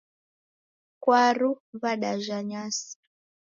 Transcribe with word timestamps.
Kwaru 1.03 1.51
w'adaja 1.81 2.39
nyasi. 2.51 2.91